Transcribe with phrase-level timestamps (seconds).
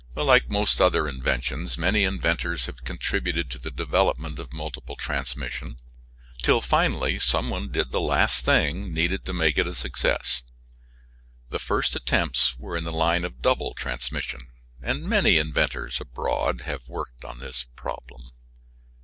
[0.15, 5.77] Like most other inventions, many inventors have contributed to the development of multiple transmission,
[6.41, 10.41] till finally some one did the last thing needed to make it a success.
[11.51, 14.47] The first attempts were in the line of double transmission,
[14.81, 18.31] and many inventors abroad have worked on this problem.